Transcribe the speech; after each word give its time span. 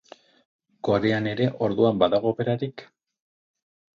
Korean 0.87 1.27
ere 1.33 1.47
orduan 1.67 2.01
badago 2.05 2.31
operarik? 2.37 2.87